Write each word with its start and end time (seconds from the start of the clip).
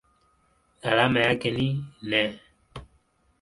Alama 0.83 1.19
yake 1.19 1.51
ni 1.51 1.85
Ne. 2.01 2.39